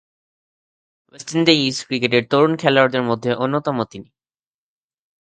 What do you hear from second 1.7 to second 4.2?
ক্রিকেটের তরুণ খেলোয়াড়দের অন্যতম তিনি।